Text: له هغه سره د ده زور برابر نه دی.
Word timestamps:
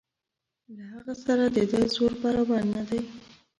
له 0.75 0.83
هغه 0.93 1.13
سره 1.25 1.45
د 1.55 1.57
ده 1.71 1.81
زور 1.95 2.11
برابر 2.23 2.61
نه 2.75 2.83
دی. 2.89 3.01